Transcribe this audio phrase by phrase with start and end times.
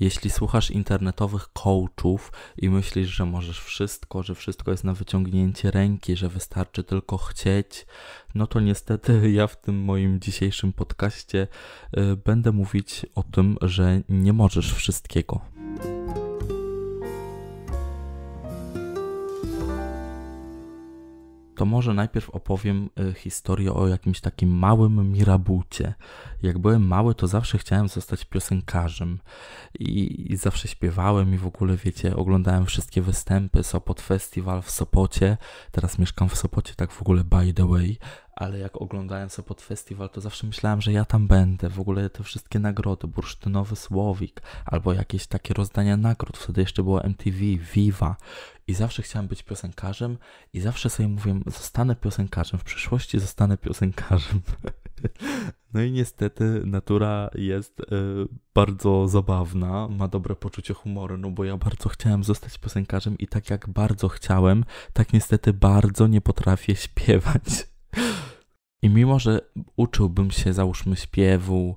[0.00, 6.16] Jeśli słuchasz internetowych coachów i myślisz, że możesz wszystko, że wszystko jest na wyciągnięcie ręki,
[6.16, 7.86] że wystarczy tylko chcieć,
[8.34, 11.46] no to niestety ja w tym moim dzisiejszym podcaście
[11.98, 15.40] y, będę mówić o tym, że nie możesz wszystkiego.
[21.58, 25.94] To może najpierw opowiem e, historię o jakimś takim małym mirabucie.
[26.42, 29.18] Jak byłem mały, to zawsze chciałem zostać piosenkarzem
[29.78, 35.36] i, i zawsze śpiewałem i w ogóle, wiecie, oglądałem wszystkie występy, Sopot Festival w Sopocie.
[35.72, 37.98] Teraz mieszkam w Sopocie, tak w ogóle by the way,
[38.38, 41.68] ale jak oglądałem Sopot Festival, to zawsze myślałem, że ja tam będę.
[41.68, 46.38] W ogóle te wszystkie nagrody, bursztynowy słowik, albo jakieś takie rozdania nagród.
[46.38, 47.38] Wtedy jeszcze było MTV,
[47.74, 48.16] Viva.
[48.66, 50.18] I zawsze chciałem być piosenkarzem
[50.52, 54.40] i zawsze sobie mówiłem, zostanę piosenkarzem, w przyszłości zostanę piosenkarzem.
[55.74, 57.84] No i niestety natura jest y,
[58.54, 63.50] bardzo zabawna, ma dobre poczucie humoru, no bo ja bardzo chciałem zostać piosenkarzem i tak
[63.50, 67.66] jak bardzo chciałem, tak niestety bardzo nie potrafię śpiewać.
[68.82, 69.40] I mimo, że
[69.76, 71.76] uczyłbym się, załóżmy, śpiewu,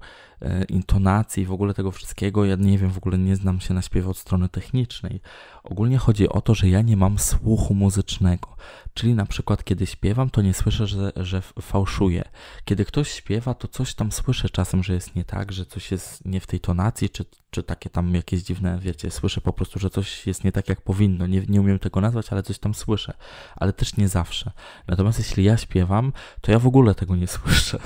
[0.70, 4.10] intonacji, w ogóle tego wszystkiego, ja nie wiem, w ogóle nie znam się na śpiewie
[4.10, 5.22] od strony technicznej.
[5.64, 8.56] Ogólnie chodzi o to, że ja nie mam słuchu muzycznego.
[8.94, 12.24] Czyli na przykład, kiedy śpiewam, to nie słyszę, że, że fałszuję.
[12.66, 16.26] Kiedy ktoś śpiewa, to coś tam słyszę czasem, że jest nie tak, że coś jest
[16.26, 19.90] nie w tej tonacji, czy, czy takie tam jakieś dziwne, wiecie, słyszę po prostu, że
[19.90, 21.28] coś jest nie tak, jak powinno.
[21.28, 23.14] Nie, nie umiem tego nazwać, ale coś tam słyszę.
[23.56, 24.52] Ale też nie zawsze.
[24.88, 27.80] Natomiast jeśli ja śpiewam, to ja w ogóle tego nie słyszę.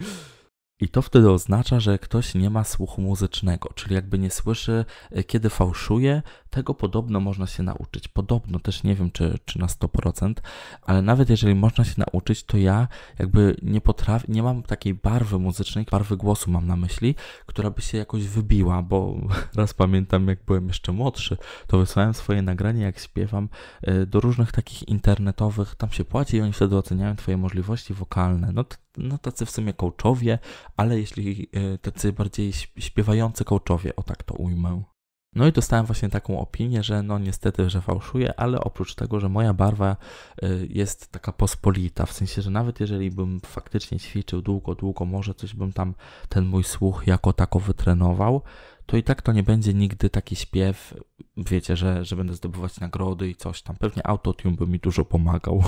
[0.80, 5.24] I to wtedy oznacza, że ktoś nie ma słuchu muzycznego, czyli jakby nie słyszy, e,
[5.24, 6.22] kiedy fałszuje.
[6.54, 8.08] Tego podobno można się nauczyć.
[8.08, 10.34] Podobno też nie wiem, czy, czy na 100%,
[10.82, 12.88] ale nawet jeżeli można się nauczyć, to ja
[13.18, 17.14] jakby nie potrafię, nie mam takiej barwy muzycznej, barwy głosu mam na myśli,
[17.46, 19.16] która by się jakoś wybiła, bo
[19.56, 23.48] raz pamiętam, jak byłem jeszcze młodszy, to wysłałem swoje nagranie, jak śpiewam,
[23.82, 28.52] e, do różnych takich internetowych, tam się płaci i oni wtedy oceniają Twoje możliwości wokalne.
[28.52, 28.64] No
[28.96, 30.38] no tacy w sumie coachowie,
[30.76, 34.93] ale jeśli e, tacy bardziej śpiewający coachowie, o tak to ujmę.
[35.34, 39.28] No i dostałem właśnie taką opinię, że no niestety, że fałszuję, ale oprócz tego, że
[39.28, 39.96] moja barwa
[40.42, 45.34] e, jest taka pospolita, w sensie, że nawet jeżeli bym faktycznie ćwiczył długo, długo, może
[45.34, 45.94] coś bym tam
[46.28, 48.42] ten mój słuch jako tako wytrenował,
[48.86, 50.94] to i tak to nie będzie nigdy taki śpiew,
[51.36, 53.76] wiecie, że, że będę zdobywać nagrody i coś tam.
[53.76, 55.62] Pewnie autotune by mi dużo pomagał.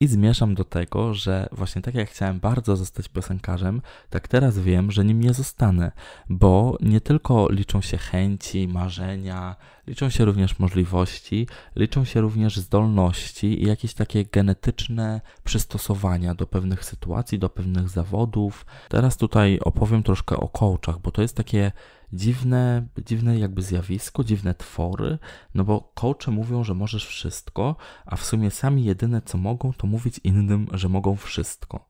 [0.00, 4.90] I zmierzam do tego, że właśnie tak jak chciałem bardzo zostać piosenkarzem, tak teraz wiem,
[4.90, 5.92] że nim nie zostanę,
[6.28, 13.62] bo nie tylko liczą się chęci, marzenia, liczą się również możliwości, liczą się również zdolności
[13.62, 18.66] i jakieś takie genetyczne przystosowania do pewnych sytuacji, do pewnych zawodów.
[18.88, 21.72] Teraz tutaj opowiem troszkę o coachach, bo to jest takie
[22.12, 25.18] dziwne, dziwne jakby zjawisko, dziwne twory,
[25.54, 27.76] no bo coache mówią, że możesz wszystko,
[28.06, 31.88] a w sumie sami jedyne co mogą, to mówić innym, że mogą wszystko,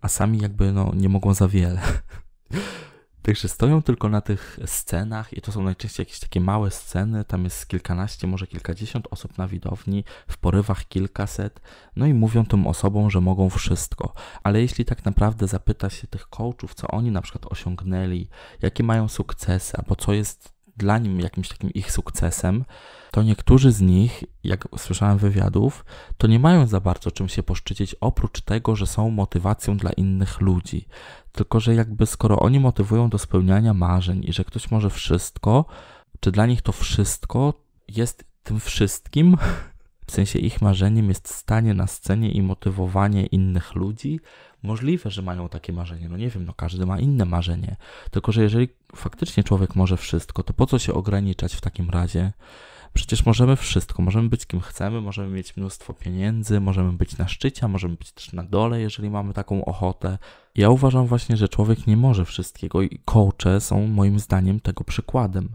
[0.00, 1.80] a sami jakby no nie mogą za wiele.
[3.28, 7.44] Także stoją tylko na tych scenach i to są najczęściej jakieś takie małe sceny, tam
[7.44, 11.60] jest kilkanaście, może kilkadziesiąt osób na widowni, w porywach kilkaset,
[11.96, 14.12] no i mówią tym osobom, że mogą wszystko.
[14.42, 18.28] Ale jeśli tak naprawdę zapyta się tych coachów, co oni na przykład osiągnęli,
[18.62, 22.64] jakie mają sukcesy, albo co jest dla nim jakimś takim ich sukcesem,
[23.10, 25.84] to niektórzy z nich, jak słyszałem wywiadów,
[26.18, 30.40] to nie mają za bardzo czym się poszczycić, oprócz tego, że są motywacją dla innych
[30.40, 30.86] ludzi.
[31.32, 35.64] Tylko, że jakby skoro oni motywują do spełniania marzeń i że ktoś może wszystko,
[36.20, 37.54] czy dla nich to wszystko
[37.88, 39.36] jest tym wszystkim?
[40.06, 44.20] W sensie ich marzeniem jest stanie na scenie i motywowanie innych ludzi,
[44.62, 46.08] Możliwe, że mają takie marzenie.
[46.08, 47.76] No nie wiem, no każdy ma inne marzenie.
[48.10, 52.32] Tylko, że jeżeli faktycznie człowiek może wszystko, to po co się ograniczać w takim razie?
[52.94, 54.02] Przecież możemy wszystko.
[54.02, 58.32] Możemy być kim chcemy, możemy mieć mnóstwo pieniędzy, możemy być na szczycie, możemy być też
[58.32, 60.18] na dole, jeżeli mamy taką ochotę.
[60.54, 65.48] Ja uważam właśnie, że człowiek nie może wszystkiego i coache są moim zdaniem tego przykładem.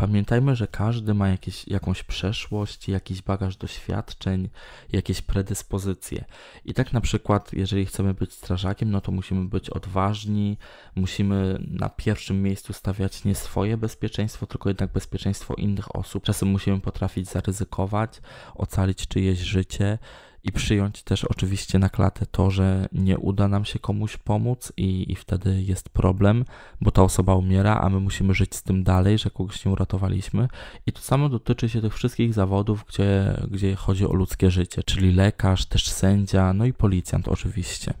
[0.00, 4.48] Pamiętajmy, że każdy ma jakieś, jakąś przeszłość, jakiś bagaż doświadczeń,
[4.92, 6.24] jakieś predyspozycje.
[6.64, 10.58] I tak na przykład, jeżeli chcemy być strażakiem, no to musimy być odważni,
[10.94, 16.24] musimy na pierwszym miejscu stawiać nie swoje bezpieczeństwo, tylko jednak bezpieczeństwo innych osób.
[16.24, 18.20] Czasem musimy potrafić zaryzykować,
[18.54, 19.98] ocalić czyjeś życie
[20.44, 25.12] i przyjąć też oczywiście na klatę to, że nie uda nam się komuś pomóc i,
[25.12, 26.44] i wtedy jest problem,
[26.80, 30.48] bo ta osoba umiera, a my musimy żyć z tym dalej, że kogoś nie uratowaliśmy.
[30.86, 35.12] I to samo dotyczy się tych wszystkich zawodów, gdzie, gdzie chodzi o ludzkie życie, czyli
[35.12, 37.94] lekarz, też sędzia, no i policjant oczywiście.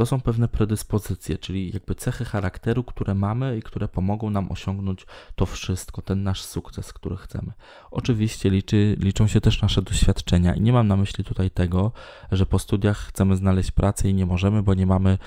[0.00, 5.06] To są pewne predyspozycje, czyli jakby cechy charakteru, które mamy i które pomogą nam osiągnąć
[5.34, 7.52] to wszystko, ten nasz sukces, który chcemy.
[7.90, 11.92] Oczywiście liczy, liczą się też nasze doświadczenia i nie mam na myśli tutaj tego,
[12.32, 15.18] że po studiach chcemy znaleźć pracę i nie możemy, bo nie mamy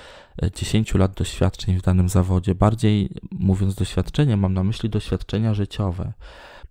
[0.56, 2.56] 10 e, lat doświadczeń w danym zawodzie.
[2.56, 6.14] Bardziej mówiąc doświadczenie, mam na myśli doświadczenia życiowe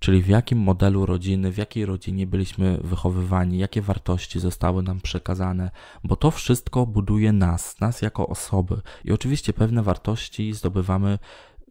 [0.03, 5.71] czyli w jakim modelu rodziny, w jakiej rodzinie byliśmy wychowywani, jakie wartości zostały nam przekazane,
[6.05, 8.81] bo to wszystko buduje nas, nas jako osoby.
[9.05, 11.19] I oczywiście pewne wartości zdobywamy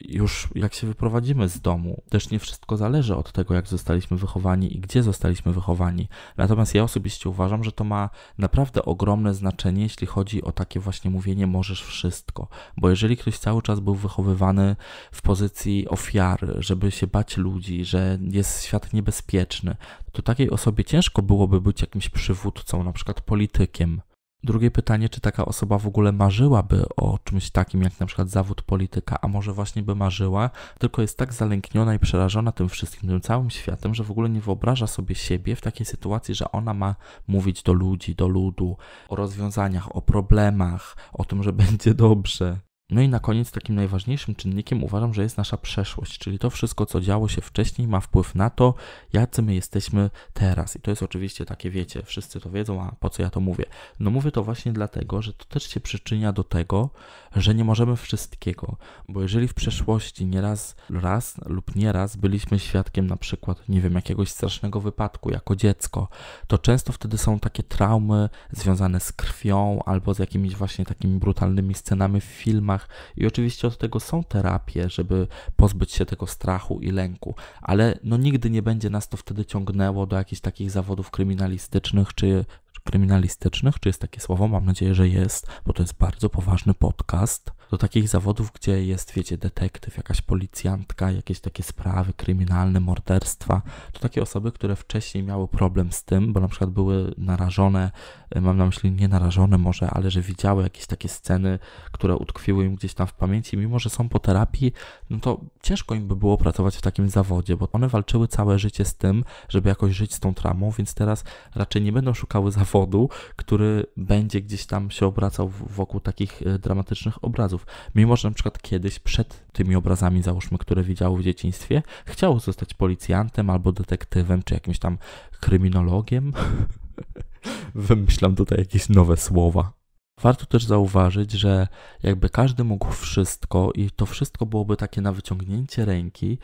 [0.09, 4.75] już jak się wyprowadzimy z domu, też nie wszystko zależy od tego, jak zostaliśmy wychowani
[4.75, 6.09] i gdzie zostaliśmy wychowani.
[6.37, 11.11] Natomiast ja osobiście uważam, że to ma naprawdę ogromne znaczenie, jeśli chodzi o takie właśnie
[11.11, 12.47] mówienie możesz wszystko.
[12.77, 14.75] Bo jeżeli ktoś cały czas był wychowywany
[15.11, 19.75] w pozycji ofiary, żeby się bać ludzi, że jest świat niebezpieczny,
[20.11, 24.01] to takiej osobie ciężko byłoby być jakimś przywódcą, na przykład politykiem.
[24.43, 28.61] Drugie pytanie, czy taka osoba w ogóle marzyłaby o czymś takim, jak na przykład zawód
[28.61, 30.49] polityka, a może właśnie by marzyła,
[30.79, 34.41] tylko jest tak zalękniona i przerażona tym wszystkim, tym całym światem, że w ogóle nie
[34.41, 36.95] wyobraża sobie siebie w takiej sytuacji, że ona ma
[37.27, 38.77] mówić do ludzi, do ludu,
[39.09, 42.70] o rozwiązaniach, o problemach, o tym, że będzie dobrze.
[42.91, 46.85] No i na koniec takim najważniejszym czynnikiem uważam, że jest nasza przeszłość, czyli to wszystko,
[46.85, 48.73] co działo się wcześniej, ma wpływ na to,
[49.13, 50.75] jacy my jesteśmy teraz.
[50.75, 53.65] I to jest oczywiście takie, wiecie, wszyscy to wiedzą, a po co ja to mówię?
[53.99, 56.89] No mówię to właśnie dlatego, że to też się przyczynia do tego,
[57.35, 58.75] że nie możemy wszystkiego,
[59.09, 64.29] bo jeżeli w przeszłości nieraz, raz lub nieraz byliśmy świadkiem na przykład, nie wiem, jakiegoś
[64.29, 66.07] strasznego wypadku jako dziecko,
[66.47, 71.73] to często wtedy są takie traumy związane z krwią albo z jakimiś właśnie takimi brutalnymi
[71.73, 72.80] scenami w filmach,
[73.17, 78.17] i oczywiście od tego są terapie, żeby pozbyć się tego strachu i lęku, ale no
[78.17, 82.45] nigdy nie będzie nas to wtedy ciągnęło do jakichś takich zawodów kryminalistycznych czy
[82.83, 84.47] kryminalistycznych, czy jest takie słowo?
[84.47, 89.13] Mam nadzieję, że jest, bo to jest bardzo poważny podcast do takich zawodów, gdzie jest,
[89.13, 93.61] wiecie, detektyw, jakaś policjantka, jakieś takie sprawy kryminalne, morderstwa.
[93.91, 97.91] To takie osoby, które wcześniej miały problem z tym, bo na przykład były narażone,
[98.29, 101.59] e, mam na myśli nie narażone może, ale że widziały jakieś takie sceny,
[101.91, 104.73] które utkwiły im gdzieś tam w pamięci, mimo że są po terapii,
[105.09, 108.85] no to ciężko im by było pracować w takim zawodzie, bo one walczyły całe życie
[108.85, 111.23] z tym, żeby jakoś żyć z tą traumą, więc teraz
[111.55, 117.23] raczej nie będą szukały zawodu, który będzie gdzieś tam się obracał wokół takich e, dramatycznych
[117.23, 117.60] obrazów.
[117.95, 122.73] Mimo, że na przykład kiedyś przed tymi obrazami, załóżmy, które widziało w dzieciństwie, chciało zostać
[122.73, 124.97] policjantem albo detektywem, czy jakimś tam
[125.39, 126.33] kryminologiem.
[127.75, 129.73] Wymyślam tutaj jakieś nowe słowa.
[130.21, 131.67] Warto też zauważyć, że
[132.03, 136.37] jakby każdy mógł wszystko i to wszystko byłoby takie na wyciągnięcie ręki,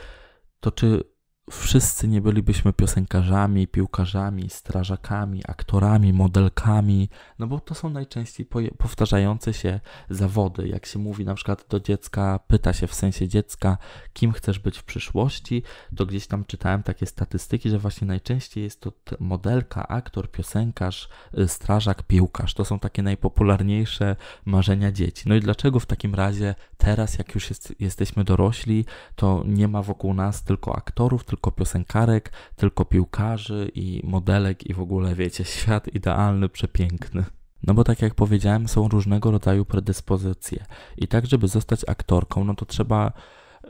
[0.59, 1.03] to czy
[1.51, 7.09] wszyscy nie bylibyśmy piosenkarzami, piłkarzami, strażakami, aktorami, modelkami,
[7.39, 8.47] no bo to są najczęściej
[8.77, 9.79] powtarzające się
[10.09, 10.67] zawody.
[10.67, 13.77] Jak się mówi na przykład do dziecka, pyta się w sensie dziecka,
[14.13, 15.63] kim chcesz być w przyszłości,
[15.95, 21.47] to gdzieś tam czytałem takie statystyki, że właśnie najczęściej jest to modelka, aktor, piosenkarz, y,
[21.47, 22.53] strażak, piłkarz.
[22.53, 24.15] To są takie najpopularniejsze
[24.45, 25.29] marzenia dzieci.
[25.29, 28.85] No i dlaczego w takim razie teraz, jak już jest, jesteśmy dorośli,
[29.15, 34.73] to nie ma wokół nas tylko aktorów, tylko tylko piosenkarek, tylko piłkarzy i modelek i
[34.73, 37.25] w ogóle, wiecie, świat idealny, przepiękny.
[37.63, 40.65] No bo tak jak powiedziałem, są różnego rodzaju predyspozycje.
[40.97, 43.11] I tak, żeby zostać aktorką, no to trzeba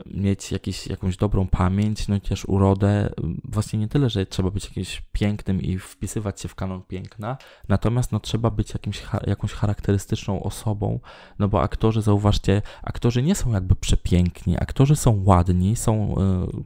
[0.06, 3.10] mieć jakiś, jakąś dobrą pamięć, no i też urodę.
[3.44, 7.36] Właśnie nie tyle, że trzeba być jakimś pięknym i wpisywać się w kanon piękna,
[7.68, 11.00] natomiast no trzeba być jakimś, jakąś charakterystyczną osobą,
[11.38, 16.14] no bo aktorzy, zauważcie, aktorzy nie są jakby przepiękni, aktorzy są ładni, są,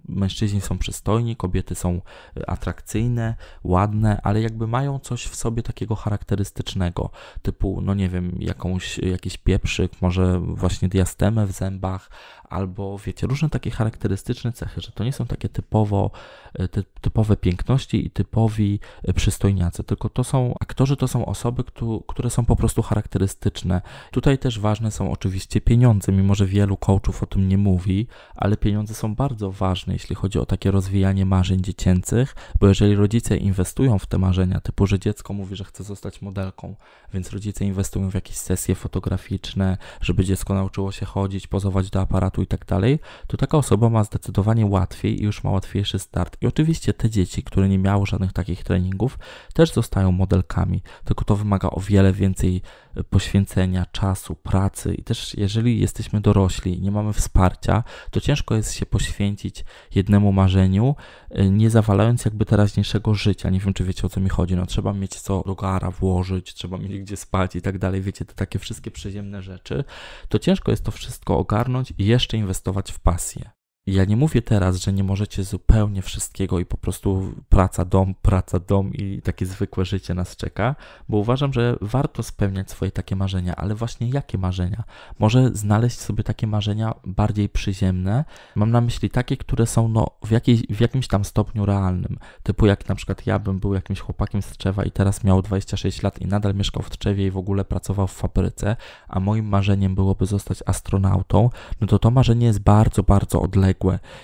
[0.08, 2.00] y, mężczyźni są przystojni, kobiety są
[2.36, 7.10] y, atrakcyjne, ładne, ale jakby mają coś w sobie takiego charakterystycznego,
[7.42, 12.10] typu, no nie wiem, jakąś, jakiś pieprzyk, może właśnie diastemę w zębach,
[12.52, 16.10] albo wiecie, różne takie charakterystyczne cechy, że to nie są takie typowo,
[16.54, 21.64] e, ty, typowe piękności i typowi e, przystojniacy, tylko to są aktorzy, to są osoby,
[22.06, 23.82] które są po prostu charakterystyczne.
[24.10, 28.56] Tutaj też ważne są oczywiście pieniądze, mimo że wielu coachów o tym nie mówi, ale
[28.56, 33.98] pieniądze są bardzo ważne, jeśli chodzi o takie rozwijanie marzeń dziecięcych, bo jeżeli rodzice inwestują
[33.98, 36.76] w te marzenia, typu, że dziecko mówi, że chce zostać modelką,
[37.14, 42.41] więc rodzice inwestują w jakieś sesje fotograficzne, żeby dziecko nauczyło się chodzić, pozować do aparatu
[42.42, 46.36] i tak dalej, to taka osoba ma zdecydowanie łatwiej i już ma łatwiejszy start.
[46.40, 49.18] I oczywiście te dzieci, które nie miały żadnych takich treningów,
[49.54, 52.62] też zostają modelkami, tylko to wymaga o wiele więcej
[53.10, 58.74] poświęcenia czasu, pracy i też jeżeli jesteśmy dorośli i nie mamy wsparcia, to ciężko jest
[58.74, 60.94] się poświęcić jednemu marzeniu,
[61.38, 63.50] y, nie zawalając jakby teraźniejszego życia.
[63.50, 64.56] Nie wiem, czy wiecie o co mi chodzi.
[64.56, 68.02] No, trzeba mieć co do gara włożyć, trzeba mieć gdzie spać i tak dalej.
[68.02, 69.84] Wiecie, te takie wszystkie przyziemne rzeczy.
[70.28, 73.61] To ciężko jest to wszystko ogarnąć i jeszcze inwestować w pasję.
[73.86, 78.58] Ja nie mówię teraz, że nie możecie zupełnie wszystkiego i po prostu praca, dom, praca,
[78.58, 80.76] dom i takie zwykłe życie nas czeka,
[81.08, 84.84] bo uważam, że warto spełniać swoje takie marzenia, ale właśnie jakie marzenia?
[85.18, 88.24] Może znaleźć sobie takie marzenia bardziej przyziemne.
[88.54, 92.18] Mam na myśli takie, które są no, w, jakiej, w jakimś tam stopniu realnym.
[92.42, 96.02] Typu jak na przykład ja bym był jakimś chłopakiem z Tczewa i teraz miał 26
[96.02, 98.76] lat i nadal mieszkał w Tczewie i w ogóle pracował w fabryce,
[99.08, 103.71] a moim marzeniem byłoby zostać astronautą, no to to marzenie jest bardzo, bardzo odległe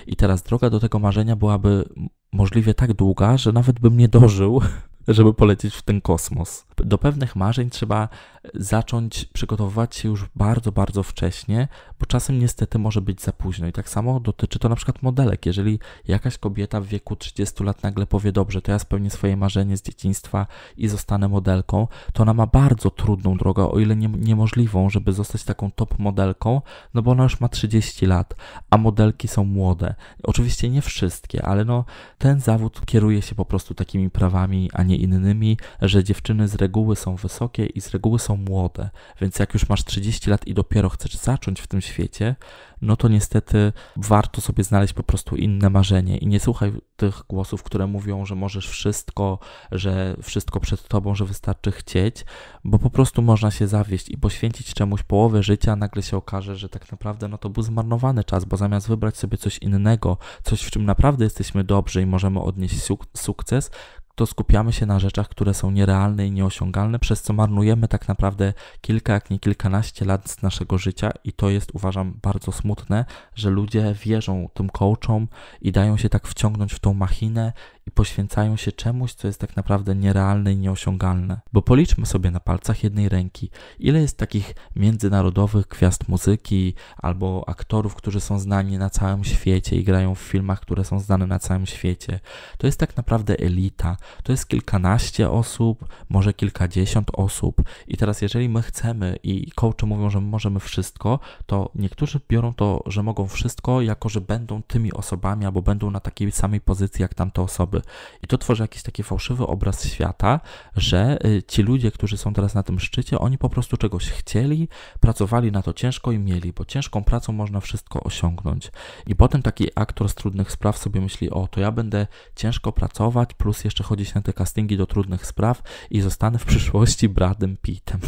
[0.07, 1.85] i teraz droga do tego marzenia byłaby
[2.33, 4.61] możliwie tak długa, że nawet bym nie dożył
[5.09, 6.68] żeby polecieć w ten kosmos.
[6.85, 8.09] Do pewnych marzeń trzeba
[8.55, 11.69] zacząć przygotowywać się już bardzo, bardzo wcześnie,
[12.01, 13.67] bo czasem niestety może być za późno.
[13.67, 15.47] I tak samo dotyczy to na przykład modelek.
[15.47, 19.77] Jeżeli jakaś kobieta w wieku 30 lat nagle powie, dobrze, to ja spełnię swoje marzenie
[19.77, 24.91] z dzieciństwa i zostanę modelką, to ona ma bardzo trudną drogę, o ile nie, niemożliwą,
[24.91, 26.63] żeby zostać taką top modelką,
[26.95, 28.35] no bo ona już ma 30 lat,
[28.71, 29.95] a modelki są młode.
[30.23, 31.85] Oczywiście nie wszystkie, ale no
[32.19, 36.68] ten zawód kieruje się po prostu takimi prawami, a nie innymi, że dziewczyny z reguły
[36.95, 38.91] są wysokie i z reguły są młode.
[39.21, 42.37] Więc jak już masz 30 lat i dopiero chcesz zacząć w tym świecie,
[42.83, 47.63] no to niestety warto sobie znaleźć po prostu inne marzenie i nie słuchaj tych głosów,
[47.63, 49.39] które mówią, że możesz wszystko,
[49.73, 52.25] że wszystko przed tobą, że wystarczy chcieć,
[52.65, 56.69] bo po prostu można się zawieść i poświęcić czemuś połowę życia, nagle się okaże, że
[56.69, 60.71] tak naprawdę no to był zmarnowany czas, bo zamiast wybrać sobie coś innego, coś w
[60.71, 63.71] czym naprawdę jesteśmy dobrzy i możemy odnieść suk sukces,
[64.19, 68.53] to skupiamy się na rzeczach, które są nierealne i nieosiągalne, przez co marnujemy tak naprawdę
[68.81, 73.51] kilka, jak nie kilkanaście lat z naszego życia i to jest, uważam, bardzo smutne, że
[73.51, 75.29] ludzie wierzą tym coachom
[75.61, 77.53] i dają się tak wciągnąć w tą machinę
[77.89, 81.41] i poświęcają się czemuś, co jest tak naprawdę nierealne i nieosiągalne.
[81.53, 87.95] Bo policzmy sobie na palcach jednej ręki, ile jest takich międzynarodowych gwiazd muzyki albo aktorów,
[87.95, 91.67] którzy są znani na całym świecie i grają w filmach, które są znane na całym
[91.67, 92.21] świecie.
[92.59, 93.97] To jest tak naprawdę elita.
[94.23, 97.63] To jest kilkanaście osób, może kilkadziesiąt osób.
[97.87, 102.55] I teraz, jeżeli my chcemy i coachy mówią, że my możemy wszystko, to niektórzy biorą
[102.55, 107.03] to, że mogą wszystko, jako że będą tymi osobami albo będą na takiej samej pozycji
[107.03, 107.83] jak tamte osoby osoby.
[108.23, 110.41] I to tworzy jakiś taki fałszywy obraz świata,
[110.77, 114.69] że y, ci ludzie, którzy są teraz na tym szczycie, oni po prostu czegoś chcieli,
[115.01, 118.71] pracowali na to ciężko i mieli, bo ciężką pracą można wszystko osiągnąć.
[119.07, 122.07] I potem taki aktor z trudnych spraw sobie myśli, o to ja będę
[122.37, 127.09] ciężko pracować, plus jeszcze chodzić na te castingi do trudnych spraw i zostanę w przyszłości
[127.09, 128.01] Bradem Pittem.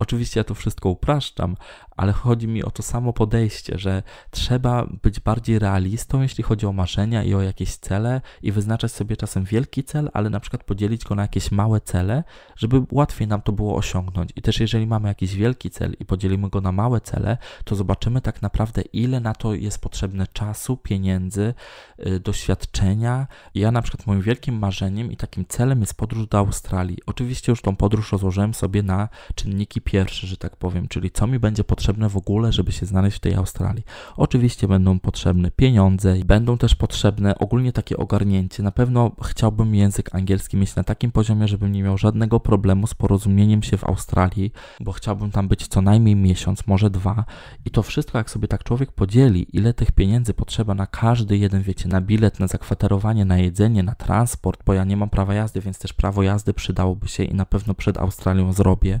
[0.00, 1.56] Oczywiście ja to wszystko upraszczam,
[1.96, 6.72] ale chodzi mi o to samo podejście, że trzeba być bardziej realistą, jeśli chodzi o
[6.72, 11.04] marzenia i o jakieś cele i wyznaczać sobie czasem wielki cel, ale na przykład podzielić
[11.04, 12.24] go na jakieś małe cele,
[12.56, 14.30] żeby łatwiej nam to było osiągnąć.
[14.36, 18.20] I też jeżeli mamy jakiś wielki cel i podzielimy go na małe cele, to zobaczymy
[18.20, 21.54] tak naprawdę, ile na to jest potrzebne czasu, pieniędzy,
[21.98, 23.26] yy, doświadczenia.
[23.54, 26.98] Ja na przykład moim wielkim marzeniem i takim celem jest podróż do Australii.
[27.06, 31.38] Oczywiście już tą podróż rozłożyłem sobie na czynniki pierwsze, że tak powiem, czyli co mi
[31.38, 33.82] będzie potrzebne w ogóle, żeby się znaleźć w tej Australii.
[34.16, 38.62] Oczywiście będą potrzebne pieniądze, będą też potrzebne ogólnie takie ogarnięcie.
[38.62, 42.94] Na pewno chciałbym język angielski mieć na takim poziomie, żebym nie miał żadnego problemu z
[42.94, 47.24] porozumieniem się w Australii, bo chciałbym tam być co najmniej miesiąc, może dwa.
[47.64, 51.62] I to wszystko, jak sobie tak człowiek podzieli, ile tych pieniędzy potrzeba na każdy jeden,
[51.62, 55.60] wiecie, na bilet, na zakwaterowanie, na jedzenie, na transport, bo ja nie mam prawa jazdy,
[55.60, 59.00] więc też prawo jazdy przydałoby się i na pewno przed Australią zrobię.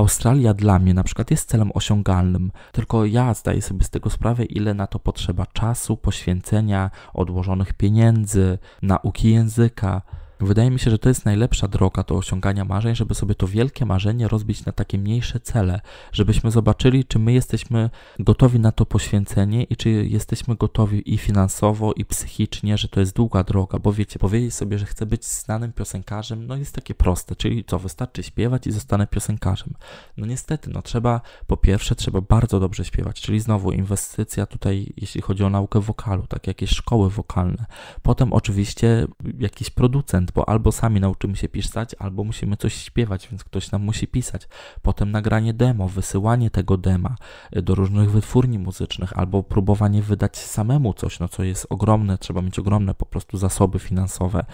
[0.00, 4.44] Australia dla mnie na przykład jest celem osiągalnym, tylko ja zdaję sobie z tego sprawę,
[4.44, 10.02] ile na to potrzeba czasu, poświęcenia, odłożonych pieniędzy, nauki języka.
[10.40, 13.86] Wydaje mi się, że to jest najlepsza droga do osiągania marzeń, żeby sobie to wielkie
[13.86, 15.80] marzenie rozbić na takie mniejsze cele,
[16.12, 21.92] żebyśmy zobaczyli, czy my jesteśmy gotowi na to poświęcenie i czy jesteśmy gotowi i finansowo,
[21.92, 25.72] i psychicznie, że to jest długa droga, bo wiecie, powiedzieć sobie, że chcę być znanym
[25.72, 29.74] piosenkarzem, no jest takie proste, czyli co, wystarczy śpiewać i zostanę piosenkarzem.
[30.16, 35.20] No niestety, no trzeba, po pierwsze, trzeba bardzo dobrze śpiewać, czyli znowu inwestycja tutaj, jeśli
[35.20, 37.66] chodzi o naukę wokalu, tak jakieś szkoły wokalne.
[38.02, 39.06] Potem oczywiście
[39.38, 43.82] jakiś producent bo albo sami nauczymy się pisać, albo musimy coś śpiewać, więc ktoś nam
[43.82, 44.48] musi pisać.
[44.82, 47.16] Potem nagranie demo, wysyłanie tego dema
[47.56, 52.42] y, do różnych wytwórni muzycznych, albo próbowanie wydać samemu coś, no co jest ogromne, trzeba
[52.42, 54.44] mieć ogromne po prostu zasoby finansowe.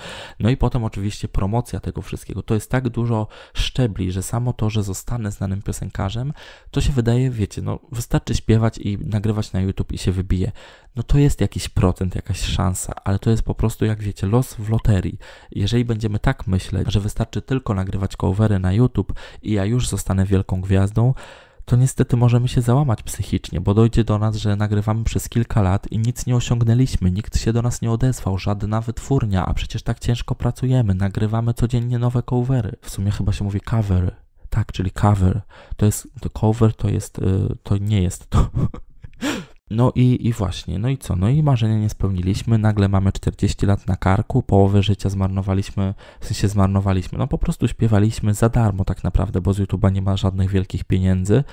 [0.40, 2.42] No i potem oczywiście promocja tego wszystkiego.
[2.42, 6.32] To jest tak dużo szczebli, że samo to, że zostanę znanym piosenkarzem,
[6.70, 10.52] to się wydaje, wiecie, no wystarczy śpiewać i nagrywać na YouTube i się wybije.
[10.96, 14.54] No to jest jakiś procent, jakaś szansa, ale to jest po prostu, jak wiecie, los
[14.54, 15.18] w loterii.
[15.50, 19.12] Jeżeli będziemy tak myśleć, że wystarczy tylko nagrywać covery na YouTube
[19.42, 21.14] i ja już zostanę wielką gwiazdą,
[21.64, 25.92] to niestety możemy się załamać psychicznie, bo dojdzie do nas, że nagrywamy przez kilka lat
[25.92, 29.98] i nic nie osiągnęliśmy, nikt się do nas nie odezwał, żadna wytwórnia, a przecież tak
[29.98, 32.72] ciężko pracujemy, nagrywamy codziennie nowe covery.
[32.80, 34.16] W sumie chyba się mówi cover.
[34.50, 35.42] Tak, czyli cover.
[35.76, 37.22] To jest, to cover to jest, y,
[37.62, 38.48] to nie jest to.
[39.70, 41.16] No i, i właśnie, no i co?
[41.16, 46.26] No i marzenia nie spełniliśmy, nagle mamy 40 lat na karku, połowę życia zmarnowaliśmy, w
[46.26, 50.16] sensie zmarnowaliśmy, no po prostu śpiewaliśmy za darmo tak naprawdę, bo z YouTube'a nie ma
[50.16, 51.44] żadnych wielkich pieniędzy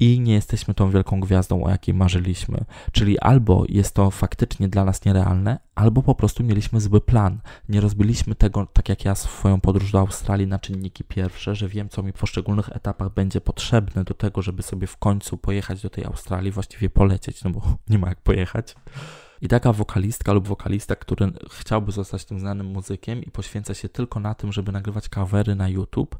[0.00, 2.64] i nie jesteśmy tą wielką gwiazdą, o jakiej marzyliśmy.
[2.92, 7.40] Czyli albo jest to faktycznie dla nas nierealne, albo po prostu mieliśmy zły plan.
[7.68, 11.88] Nie rozbiliśmy tego, tak jak ja swoją podróż do Australii, na czynniki pierwsze, że wiem,
[11.88, 15.90] co mi w poszczególnych etapach będzie potrzebne do tego, żeby sobie w końcu pojechać do
[15.90, 18.74] tej Australii, właściwie polecieć, no bo nie ma jak pojechać.
[19.42, 24.20] I taka wokalistka lub wokalista, który chciałby zostać tym znanym muzykiem i poświęca się tylko
[24.20, 26.18] na tym, żeby nagrywać covery na YouTube,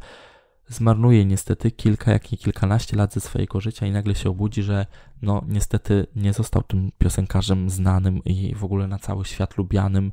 [0.70, 4.86] zmarnuje niestety kilka, jak nie kilkanaście lat ze swojego życia i nagle się obudzi, że
[5.22, 10.12] no niestety nie został tym piosenkarzem znanym i w ogóle na cały świat lubianym,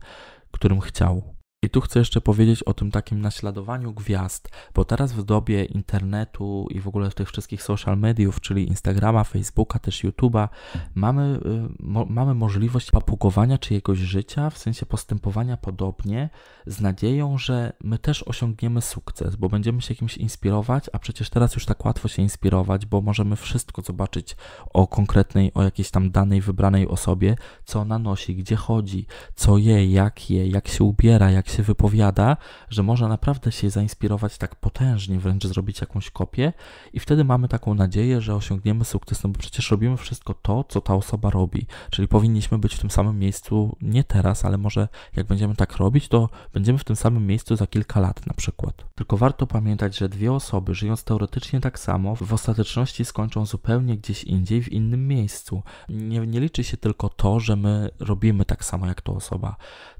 [0.52, 1.37] którym chciał.
[1.68, 6.68] I tu chcę jeszcze powiedzieć o tym takim naśladowaniu gwiazd, bo teraz w dobie internetu
[6.70, 10.48] i w ogóle tych wszystkich social mediów, czyli Instagrama, Facebooka, też YouTube'a,
[10.96, 16.30] mamy, y, mo, mamy możliwość papugowania czyjegoś życia, w sensie postępowania podobnie,
[16.68, 21.56] z nadzieją, że my też osiągniemy sukces, bo będziemy się kimś inspirować, a przecież teraz
[21.56, 24.36] już tak łatwo się inspirować, bo możemy wszystko zobaczyć
[24.74, 29.06] o konkretnej, o jakiejś tam danej, wybranej osobie, co ona nosi, gdzie chodzi,
[29.36, 32.38] co je, jak je, jak się ubiera, jak się się wypowiada,
[32.70, 36.54] że można naprawdę się zainspirować tak potężnie, wręcz zrobić jakąś kopię
[36.94, 40.82] i wtedy mamy taką nadzieję, że osiągniemy sukces, no bo przecież robimy wszystko to, co
[40.82, 45.28] ta osoba robi, czyli powinniśmy być w tym samym miejscu nie teraz, ale może jak
[45.28, 48.86] będziemy tak robić, to będziemy w tym samym miejscu za kilka lat na przykład.
[48.96, 54.24] Tylko warto pamiętać, że dwie osoby żyjąc teoretycznie tak samo, w ostateczności skończą zupełnie gdzieś
[54.24, 55.64] indziej, w innym miejscu.
[55.90, 59.56] Nie, nie liczy się tylko to, że my robimy tak samo jak ta osoba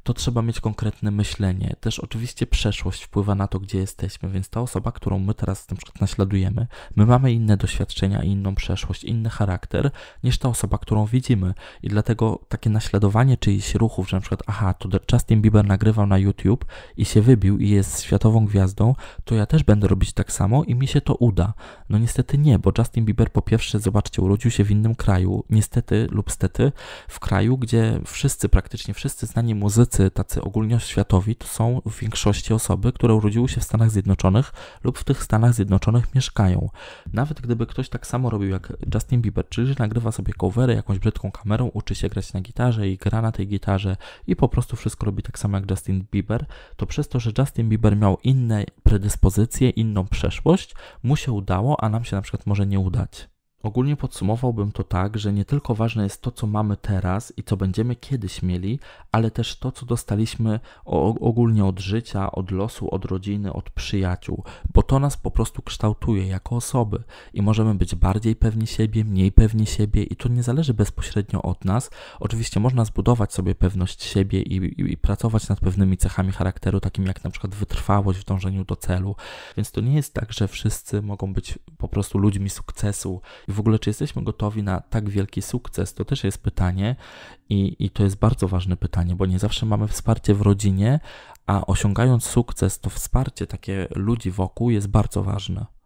[0.08, 1.76] to trzeba mieć konkretne myślenie.
[1.80, 5.78] Też oczywiście przeszłość wpływa na to, gdzie jesteśmy, więc ta osoba, którą my teraz na
[5.78, 9.92] przykład naśladujemy, my mamy inne doświadczenia, inną przeszłość, inny charakter
[10.24, 11.54] niż ta osoba, którą widzimy.
[11.84, 16.18] I dlatego takie naśladowanie czyichś ruchów, że na przykład, aha, to Justin Bieber nagrywał na
[16.18, 16.66] YouTube
[16.98, 20.76] i się wybił i jest światową gwiazdą, to ja też będę robić tak samo i
[20.76, 21.54] mi się to uda.
[21.90, 26.08] No niestety nie, bo Justin Bieber po pierwsze, zobaczcie, urodził się w innym kraju, niestety
[26.12, 26.72] lub stety,
[27.08, 32.92] w kraju, gdzie wszyscy, praktycznie wszyscy znani muzycy, tacy, ogólnoświatowi to są w większości osoby,
[32.92, 36.70] które urodziły się w Stanach Zjednoczonych lub w tych Stanach Zjednoczonych mieszkają.
[37.14, 41.32] Nawet gdyby ktoś tak samo robił jak Justin Bieber, czyli nagrywa sobie covery jakąś brzydką
[41.32, 43.98] kamerą, uczy się grać na gitarze i gra na tej gitarze
[44.28, 46.46] i po prostu wszystko robi tak samo jak Justin Bieber,
[46.76, 51.90] to przez to, że Justin Bieber miał inne predyspozycje, inną przeszłość, mu się udało, a
[51.90, 53.30] nam się na przykład może nie udać.
[53.68, 57.58] Ogólnie podsumowałbym to tak, że nie tylko ważne jest to, co mamy teraz i co
[57.58, 58.80] będziemy kiedyś mieli,
[59.12, 64.84] ale też to, co dostaliśmy ogólnie od życia, od losu, od rodziny, od przyjaciół, bo
[64.84, 67.04] to nas po prostu kształtuje jako osoby
[67.34, 71.66] i możemy być bardziej pewni siebie, mniej pewni siebie i to nie zależy bezpośrednio od
[71.66, 71.90] nas.
[72.20, 77.08] Oczywiście można zbudować sobie pewność siebie i, i, i pracować nad pewnymi cechami charakteru, takimi
[77.08, 79.16] jak na przykład wytrwałość w dążeniu do celu,
[79.58, 83.60] więc to nie jest tak, że wszyscy mogą być po prostu ludźmi sukcesu i w
[83.60, 86.96] ogóle, czy jesteśmy gotowi na tak wielki sukces, to też jest pytanie
[87.50, 91.00] i, i to jest bardzo ważne pytanie, bo nie zawsze mamy wsparcie w rodzinie,
[91.48, 95.77] a osiągając sukces, to wsparcie takie ludzi wokół jest bardzo ważne.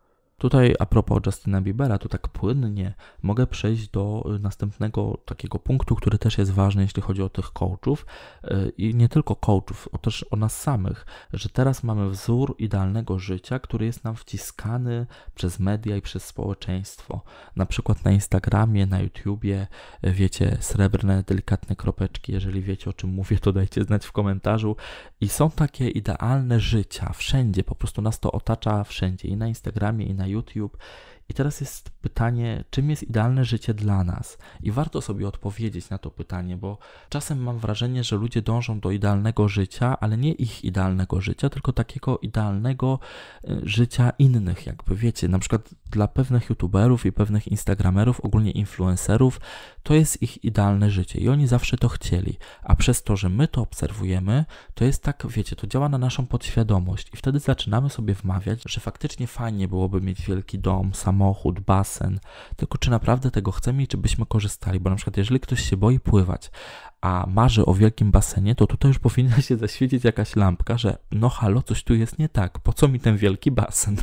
[0.42, 5.96] Tutaj a propos Justina Biebera, to tak płynnie mogę przejść do y, następnego takiego punktu,
[5.96, 8.06] który też jest ważny, jeśli chodzi o tych coachów
[8.44, 13.20] y, i nie tylko coachów, o też o nas samych, że teraz mamy wzór idealnego
[13.20, 17.22] życia, który jest nam wciskany przez media i przez społeczeństwo.
[17.56, 19.68] Na przykład na Instagramie, na YouTubie,
[20.06, 24.76] y, wiecie, srebrne, delikatne kropeczki, jeżeli wiecie o czym mówię, to dajcie znać w komentarzu.
[25.22, 30.06] I są takie idealne życia wszędzie, po prostu nas to otacza wszędzie i na Instagramie,
[30.06, 30.72] i na YouTube.
[31.32, 34.38] I teraz jest pytanie, czym jest idealne życie dla nas?
[34.64, 36.78] I warto sobie odpowiedzieć na to pytanie, bo
[37.10, 41.74] czasem mam wrażenie, że ludzie dążą do idealnego życia, ale nie ich idealnego życia, tylko
[41.74, 43.00] takiego idealnego
[43.44, 49.42] y, życia innych, jakby wiecie, na przykład dla pewnych youtuberów i pewnych instagramerów, ogólnie influencerów,
[49.84, 53.48] to jest ich idealne życie i oni zawsze to chcieli, a przez to, że my
[53.48, 58.14] to obserwujemy, to jest tak, wiecie, to działa na naszą podświadomość i wtedy zaczynamy sobie
[58.14, 61.21] wmawiać, że faktycznie fajnie byłoby mieć wielki dom, samochód,
[61.66, 62.20] basen,
[62.56, 65.78] tylko czy naprawdę tego chcemy i czy byśmy korzystali, bo na przykład jeżeli ktoś się
[65.78, 66.52] boi pływać,
[67.02, 71.30] a marzy o wielkim basenie, to tutaj już powinna się zaświecić jakaś lampka, że no
[71.30, 73.98] halo, coś tu jest nie tak, po co mi ten wielki basen?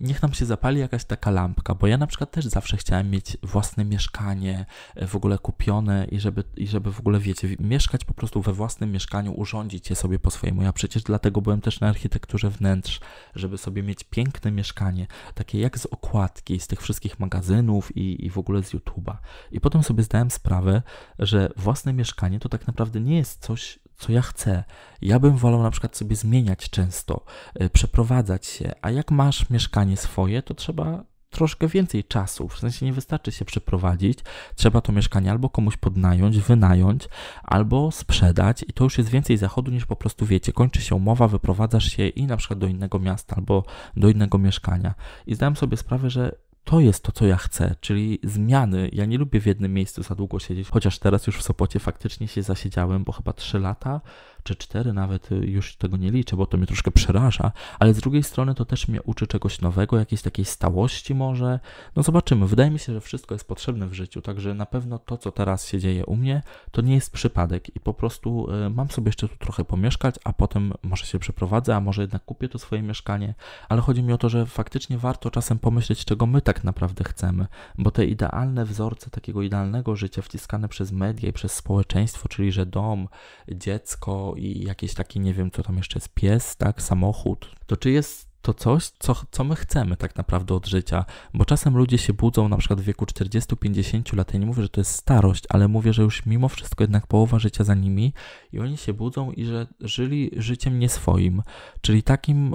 [0.00, 3.36] Niech nam się zapali jakaś taka lampka, bo ja na przykład też zawsze chciałem mieć
[3.42, 8.14] własne mieszkanie, e, w ogóle kupione i żeby, i żeby w ogóle, wiecie, mieszkać po
[8.14, 10.62] prostu we własnym mieszkaniu, urządzić je sobie po swojemu.
[10.62, 13.00] Ja przecież dlatego byłem też na architekturze wnętrz,
[13.34, 18.30] żeby sobie mieć piękne mieszkanie, takie jak z okładki, z tych wszystkich magazynów i, i
[18.30, 19.16] w ogóle z YouTube'a.
[19.52, 20.82] I potem sobie zdałem sprawę,
[21.18, 24.64] że własne mieszkanie to tak naprawdę nie jest coś, co ja chcę.
[25.02, 27.24] Ja bym wolał na przykład sobie zmieniać często,
[27.62, 32.48] y, przeprowadzać się, a jak masz mieszkanie swoje, to trzeba troszkę więcej czasu.
[32.48, 34.18] W sensie nie wystarczy się przeprowadzić,
[34.54, 37.08] trzeba to mieszkanie albo komuś podnająć, wynająć,
[37.42, 40.52] albo sprzedać i to już jest więcej zachodu niż po prostu wiecie.
[40.52, 43.64] Kończy się umowa, wyprowadzasz się i na przykład do innego miasta albo
[43.96, 44.94] do innego mieszkania.
[45.26, 48.90] I zdałem sobie sprawę, że to jest to, co ja chcę, czyli zmiany.
[48.92, 52.28] Ja nie lubię w jednym miejscu za długo siedzieć, chociaż teraz już w Sopocie faktycznie
[52.28, 54.00] się zasiedziałem, bo chyba 3 lata
[54.48, 57.98] czy cztery nawet y, już tego nie liczę, bo to mnie troszkę przeraża, ale z
[57.98, 61.60] drugiej strony to też mnie uczy czegoś nowego, jakiejś takiej stałości może.
[61.96, 62.46] No zobaczymy.
[62.46, 65.66] Wydaje mi się, że wszystko jest potrzebne w życiu, także na pewno to, co teraz
[65.66, 69.28] się dzieje u mnie, to nie jest przypadek i po prostu y, mam sobie jeszcze
[69.28, 73.34] tu trochę pomieszkać, a potem może się przeprowadzę, a może jednak kupię to swoje mieszkanie,
[73.68, 77.46] ale chodzi mi o to, że faktycznie warto czasem pomyśleć, czego my tak naprawdę chcemy,
[77.78, 82.66] bo te idealne wzorce takiego idealnego życia wciskane przez media i przez społeczeństwo, czyli że
[82.66, 83.08] dom,
[83.48, 87.90] dziecko i jakieś takie, nie wiem, co tam jeszcze jest, pies, tak, samochód, to czy
[87.90, 92.12] jest to coś, co, co my chcemy tak naprawdę od życia, bo czasem ludzie się
[92.12, 95.68] budzą na przykład w wieku 40-50 lat, ja nie mówię, że to jest starość, ale
[95.68, 98.12] mówię, że już mimo wszystko jednak połowa życia za nimi
[98.52, 101.42] i oni się budzą i że żyli życiem nie swoim,
[101.80, 102.54] czyli takim,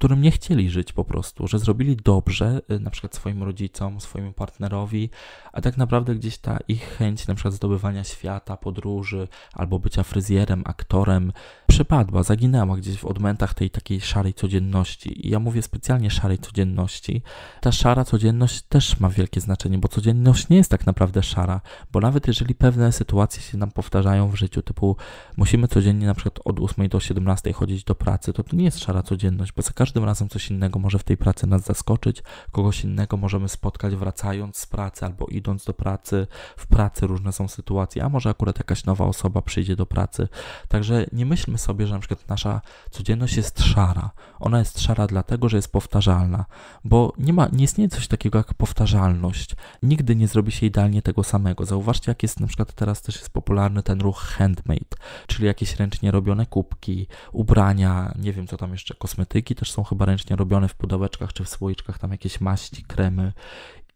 [0.00, 4.32] którym nie chcieli żyć po prostu, że zrobili dobrze y, na przykład swoim rodzicom, swojemu
[4.32, 5.10] partnerowi,
[5.52, 10.62] a tak naprawdę gdzieś ta ich chęć na przykład zdobywania świata, podróży albo bycia fryzjerem,
[10.66, 11.32] aktorem
[11.66, 15.26] przepadła, zaginęła gdzieś w odmętach tej takiej szarej codzienności.
[15.26, 17.22] I ja mówię specjalnie szarej codzienności.
[17.60, 21.60] Ta szara codzienność też ma wielkie znaczenie, bo codzienność nie jest tak naprawdę szara,
[21.92, 24.96] bo nawet jeżeli pewne sytuacje się nam powtarzają w życiu, typu
[25.36, 28.78] musimy codziennie na przykład od 8 do 17 chodzić do pracy, to to nie jest
[28.78, 32.22] szara codzienność, bo za każdym razem coś innego może w tej pracy nas zaskoczyć,
[32.52, 36.26] kogoś innego możemy spotkać wracając z pracy albo idąc do pracy.
[36.56, 40.28] W pracy różne są sytuacje, a może akurat jakaś nowa osoba przyjdzie do pracy.
[40.68, 44.10] Także nie myślmy sobie, że na przykład nasza codzienność jest szara.
[44.40, 46.44] Ona jest szara dlatego, że jest powtarzalna,
[46.84, 49.56] bo nie ma, nie istnieje coś takiego jak powtarzalność.
[49.82, 51.64] Nigdy nie zrobi się idealnie tego samego.
[51.64, 56.10] Zauważcie, jak jest na przykład teraz też jest popularny ten ruch handmade, czyli jakieś ręcznie
[56.10, 60.74] robione kubki, ubrania, nie wiem co tam jeszcze, kosmetyki też są chyba ręcznie robione w
[60.74, 63.32] pudełeczkach czy w słoiczkach, tam jakieś maści, kremy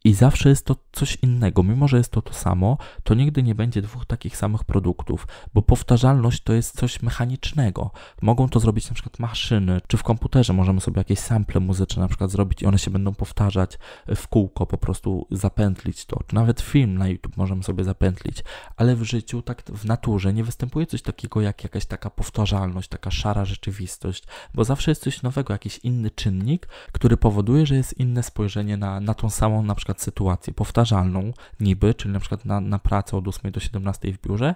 [0.05, 1.63] i zawsze jest to coś innego.
[1.63, 5.63] Mimo, że jest to to samo, to nigdy nie będzie dwóch takich samych produktów, bo
[5.63, 7.91] powtarzalność to jest coś mechanicznego.
[8.23, 12.09] Mogą to zrobić na przykład maszyny, czy w komputerze możemy sobie jakieś sample muzyczne na
[12.09, 13.79] przykład zrobić i one się będą powtarzać
[14.17, 16.21] w kółko, po prostu zapętlić to.
[16.27, 18.45] Czy nawet film na YouTube możemy sobie zapętlić,
[18.77, 23.11] ale w życiu, tak w naturze nie występuje coś takiego jak jakaś taka powtarzalność, taka
[23.11, 28.23] szara rzeczywistość, bo zawsze jest coś nowego, jakiś inny czynnik, który powoduje, że jest inne
[28.23, 32.61] spojrzenie na, na tą samą na przykład przykład sytuację powtarzalną, niby, czyli na przykład na,
[32.61, 34.55] na pracę od 8 do 17 w biurze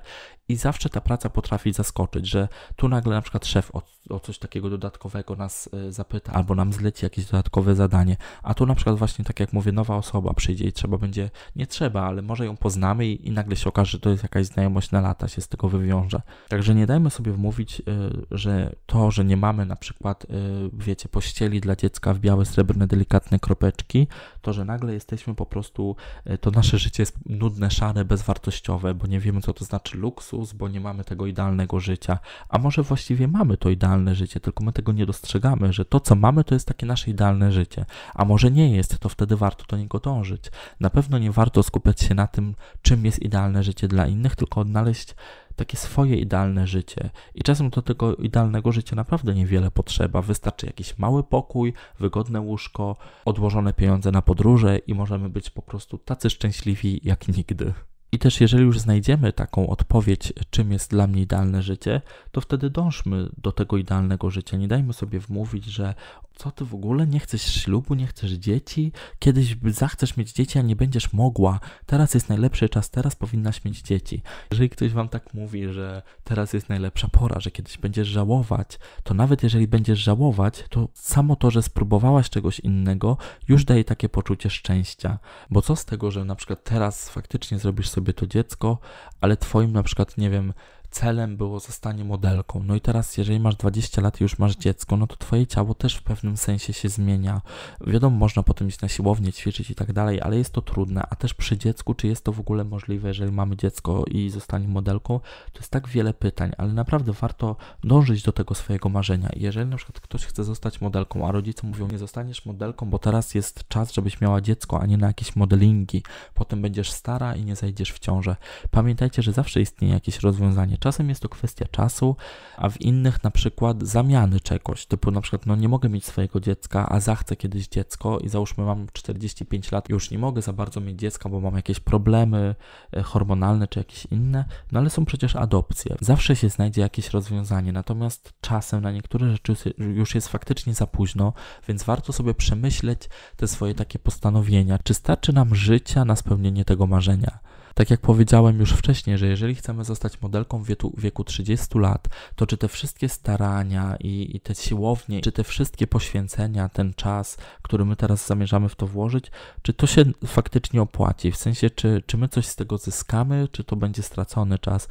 [0.48, 4.38] i zawsze ta praca potrafi zaskoczyć, że tu nagle na przykład szef o, o coś
[4.38, 8.98] takiego dodatkowego nas y, zapyta, albo nam zleci jakieś dodatkowe zadanie, a tu na przykład
[8.98, 12.57] właśnie tak jak mówię, nowa osoba przyjdzie i trzeba będzie, nie trzeba, ale może ją
[12.57, 15.48] poznamy i, i nagle się okaże, że to jest jakaś znajomość na lata, się z
[15.48, 16.20] tego wywiąże.
[16.48, 17.85] Także nie dajmy sobie wmówić, y,
[18.31, 20.29] że to, że nie mamy na przykład, y,
[20.72, 24.07] wiecie, pościeli dla dziecka w białe, srebrne, delikatne kropeczki,
[24.40, 25.97] to, że nagle jesteśmy po prostu,
[26.41, 30.69] to nasze życie jest nudne, szare, bezwartościowe, bo nie wiemy, co to znaczy luksus, bo
[30.69, 32.19] nie mamy tego idealnego życia.
[32.49, 36.14] A może właściwie mamy to idealne życie, tylko my tego nie dostrzegamy, że to, co
[36.14, 37.85] mamy, to jest takie nasze idealne życie.
[38.14, 40.45] A może nie jest, to wtedy warto do niego dążyć.
[40.81, 44.61] Na pewno nie warto skupiać się na tym, czym jest idealne życie dla innych, tylko
[44.61, 45.14] odnaleźć
[45.59, 47.11] takie swoje idealne życie.
[47.35, 50.23] I czasem do tego idealnego życia naprawdę niewiele potrzeba.
[50.23, 55.99] Wystarczy jakiś mały pokój, wygodne łóżko, odłożone pieniądze na podróże i możemy być po prostu
[55.99, 57.75] tacy szczęśliwi jak nigdy.
[58.12, 62.01] I też jeżeli już znajdziemy taką odpowiedź, czym jest dla mnie idealne życie,
[62.33, 64.57] to wtedy dążmy do tego idealnego życia.
[64.57, 65.94] Nie dajmy sobie wmówić, że
[66.38, 70.62] co ty w ogóle nie chcesz ślubu, nie chcesz dzieci, kiedyś zachcesz mieć dzieci, a
[70.62, 71.61] nie będziesz mogła.
[71.87, 74.22] Teraz jest najlepszy czas, teraz powinnaś mieć dzieci.
[74.51, 79.14] Jeżeli ktoś wam tak mówi, że teraz jest najlepsza pora, że kiedyś będziesz żałować, to
[79.14, 83.16] nawet jeżeli będziesz żałować, to samo to, że spróbowałaś czegoś innego,
[83.48, 85.18] już daje takie poczucie szczęścia.
[85.51, 88.79] Bo co z tego, że na przykład teraz faktycznie zrobisz sobie to dziecko,
[89.20, 90.53] ale twoim na przykład, nie wiem,
[90.90, 92.62] celem było zostanie modelką.
[92.64, 95.74] No i teraz, jeżeli masz 20 lat i już masz dziecko, no to twoje ciało
[95.74, 97.40] też w pewnym sensie się zmienia.
[97.87, 101.03] Wiadomo, można potem iść na siłownię, ćwiczyć i tak dalej, ale jest to trudne.
[101.11, 104.68] A też przy dziecku, czy jest to w ogóle możliwe, jeżeli mamy dziecko i zostanie
[104.68, 105.20] modelką,
[105.53, 109.29] to jest tak wiele pytań, ale naprawdę warto dążyć do tego swojego marzenia.
[109.37, 113.35] Jeżeli na przykład ktoś chce zostać modelką, a rodzice mówią, nie zostaniesz modelką, bo teraz
[113.35, 116.03] jest czas, żebyś miała dziecko, a nie na jakieś modelingi,
[116.35, 118.37] potem będziesz stara i nie zajdziesz w ciążę.
[118.70, 122.17] Pamiętajcie, że zawsze istnieje jakieś rozwiązanie Czasem jest to kwestia czasu,
[122.57, 126.41] a w innych na przykład zamiany czegoś, typu na przykład no nie mogę mieć swojego
[126.41, 130.81] dziecka, a zachcę kiedyś dziecko i załóżmy mam 45 lat, już nie mogę za bardzo
[130.81, 132.55] mieć dziecka, bo mam jakieś problemy
[132.93, 135.97] e, hormonalne czy jakieś inne, no ale są przecież adopcje.
[136.01, 141.33] Zawsze się znajdzie jakieś rozwiązanie, natomiast czasem na niektóre rzeczy już jest faktycznie za późno,
[141.69, 146.87] więc warto sobie przemyśleć te swoje takie postanowienia, czy starczy nam życia na spełnienie tego
[146.87, 147.38] marzenia.
[147.79, 152.09] Tak jak powiedziałem już wcześniej, że jeżeli chcemy zostać modelką w wieku, wieku 30 lat,
[152.37, 157.37] to czy te wszystkie starania i, i te siłownie, czy te wszystkie poświęcenia, ten czas,
[157.62, 159.31] który my teraz zamierzamy w to włożyć,
[159.62, 161.33] czy to się faktycznie opłaci?
[161.33, 164.88] W sensie, czy, czy my coś z tego zyskamy, czy to będzie stracony czas?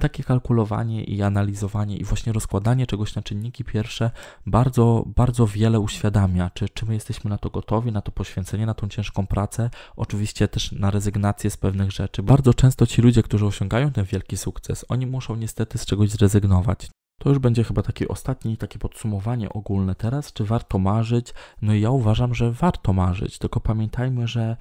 [0.00, 4.10] Takie kalkulowanie i analizowanie i właśnie rozkładanie czegoś na czynniki pierwsze
[4.46, 8.74] bardzo, bardzo wiele uświadamia, czy, czy my jesteśmy na to gotowi, na to poświęcenie, na
[8.74, 13.46] tą ciężką pracę, oczywiście też na rezygnację z pewnych rzeczy, bardzo często ci ludzie, którzy
[13.46, 16.90] osiągają ten wielki sukces, oni muszą niestety z czegoś zrezygnować.
[17.20, 21.34] To już będzie chyba taki ostatni, takie podsumowanie ogólne teraz, czy warto marzyć.
[21.62, 24.56] No i ja uważam, że warto marzyć, tylko pamiętajmy, że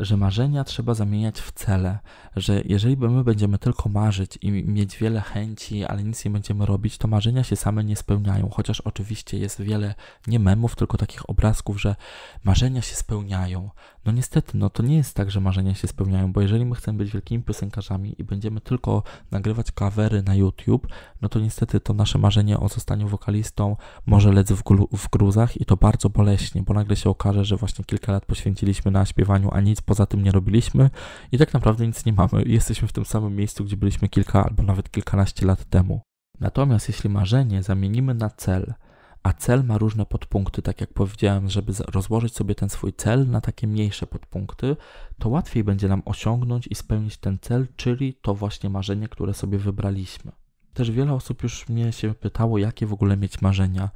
[0.00, 1.98] że marzenia trzeba zamieniać w cele,
[2.36, 6.98] że jeżeli my będziemy tylko marzyć i mieć wiele chęci, ale nic nie będziemy robić,
[6.98, 8.50] to marzenia się same nie spełniają.
[8.52, 9.94] Chociaż oczywiście jest wiele
[10.26, 11.96] nie memów, tylko takich obrazków, że
[12.44, 13.70] marzenia się spełniają.
[14.04, 16.98] No niestety, no to nie jest tak, że marzenia się spełniają, bo jeżeli my chcemy
[16.98, 20.86] być wielkimi piosenkarzami i będziemy tylko nagrywać kawery na YouTube,
[21.22, 25.64] no to niestety to nasze marzenie o zostaniu wokalistą może lec w, w gruzach i
[25.64, 29.60] to bardzo boleśnie, bo nagle się okaże, że właśnie kilka lat poświęciliśmy na śpiewaniu, a
[29.60, 30.90] nic poza tym nie robiliśmy
[31.32, 32.42] i tak naprawdę nic nie mamy.
[32.46, 36.00] Jesteśmy w tym samym miejscu, gdzie byliśmy kilka albo nawet kilkanaście lat temu.
[36.40, 38.74] Natomiast jeśli marzenie zamienimy na cel,
[39.22, 43.40] a cel ma różne podpunkty, tak jak powiedziałem, żeby rozłożyć sobie ten swój cel na
[43.40, 44.76] takie mniejsze podpunkty,
[45.18, 49.58] to łatwiej będzie nam osiągnąć i spełnić ten cel, czyli to właśnie marzenie, które sobie
[49.58, 50.32] wybraliśmy.
[50.74, 53.90] Też wiele osób już mnie się pytało, jakie w ogóle mieć marzenia.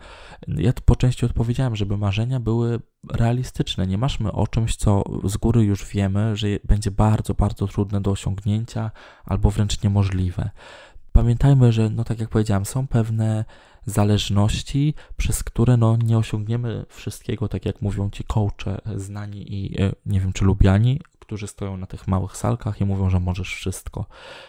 [0.49, 3.87] Ja po części odpowiedziałem, żeby marzenia były realistyczne.
[3.87, 8.11] Nie maszmy o czymś, co z góry już wiemy, że będzie bardzo, bardzo trudne do
[8.11, 8.91] osiągnięcia
[9.25, 10.51] albo wręcz niemożliwe.
[11.13, 13.45] Pamiętajmy, że, no tak jak powiedziałem, są pewne
[13.87, 19.93] zależności, przez które no, nie osiągniemy wszystkiego, tak jak mówią ci coache znani i e,
[20.07, 21.01] nie wiem czy lubiani,
[21.35, 24.07] którzy stoją na tych małych salkach i mówią, że możesz wszystko.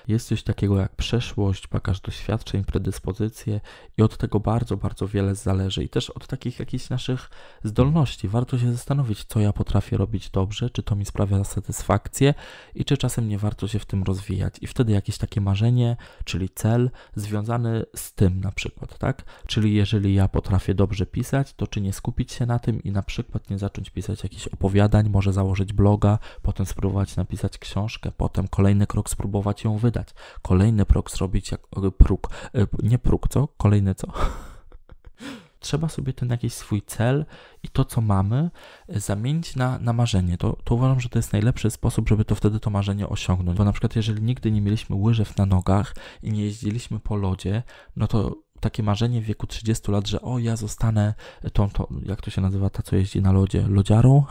[0.08, 3.62] Jest coś takiego jak przeszłość, bagaż doświadczeń, predyspozycje
[3.98, 7.30] i od tego bardzo, bardzo wiele zależy i też od takich jakichś naszych
[7.63, 8.28] zdolności.
[8.28, 12.34] Warto się zastanowić, co ja potrafię robić dobrze, czy to mi sprawia satysfakcję
[12.76, 14.56] i czy czasem nie warto się w tym rozwijać.
[14.62, 19.24] I wtedy jakieś takie marzenie, czyli cel związany z tym na przykład, tak?
[19.48, 23.04] Czyli jeżeli ja potrafię dobrze pisać, to czy nie skupić się na tym i na
[23.04, 28.88] przykład nie zacząć pisać jakichś opowiadań, może założyć bloga, potem spróbować napisać książkę, potem kolejny
[28.88, 30.07] krok spróbować ją wydać,
[30.41, 31.61] kolejny próg zrobić jak
[31.97, 33.47] próg, e, nie próg, co?
[33.47, 34.07] Kolejny co?
[35.59, 37.25] Trzeba sobie ten jakiś swój cel
[37.63, 38.49] i to, co mamy,
[38.88, 40.38] e, zamienić na, na marzenie.
[40.38, 43.57] To, to uważam, że to jest najlepszy sposób, żeby to wtedy to marzenie osiągnąć.
[43.57, 47.63] Bo na przykład, jeżeli nigdy nie mieliśmy łyżew na nogach i nie jeździliśmy po lodzie,
[47.95, 51.13] no to takie marzenie w wieku 30 lat, że o, ja zostanę
[51.53, 54.23] tą, tą jak to się nazywa, ta, co jeździ na lodzie, lodziarą?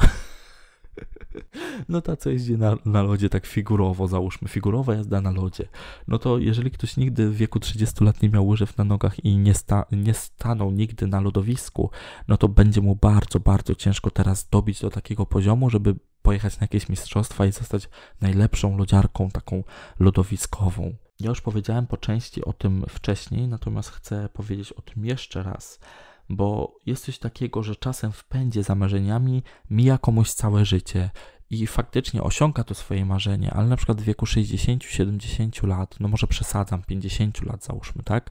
[1.89, 5.69] No ta, co jeździ na, na lodzie tak figurowo, załóżmy, figurowa jazda na lodzie.
[6.09, 9.37] No to jeżeli ktoś nigdy w wieku 30 lat nie miał łyżew na nogach i
[9.37, 11.91] nie, sta, nie stanął nigdy na lodowisku,
[12.29, 16.65] no to będzie mu bardzo, bardzo ciężko teraz dobić do takiego poziomu, żeby pojechać na
[16.65, 17.89] jakieś mistrzostwa i zostać
[18.21, 19.65] najlepszą lodziarką taką
[20.01, 20.95] lodowiskową.
[21.21, 25.81] Ja już powiedziałem po części o tym wcześniej, natomiast chcę powiedzieć o tym jeszcze raz
[26.29, 31.11] bo jest coś takiego, że czasem w pędzie za marzeniami mija komuś całe życie
[31.51, 36.27] i faktycznie osiąga to swoje marzenie, ale na przykład w wieku 60-70 lat, no może
[36.27, 38.31] przesadzam, 50 lat załóżmy, tak?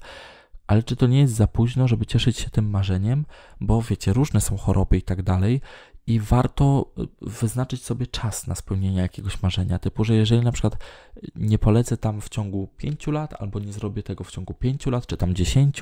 [0.67, 3.25] Ale czy to nie jest za późno, żeby cieszyć się tym marzeniem?
[3.61, 5.61] Bo wiecie, różne są choroby i tak dalej,
[6.07, 9.79] i warto y, wyznaczyć sobie czas na spełnienie jakiegoś marzenia.
[9.79, 10.77] Typu, że jeżeli na przykład
[11.35, 15.07] nie polecę tam w ciągu 5 lat, albo nie zrobię tego w ciągu 5 lat,
[15.07, 15.81] czy tam 10,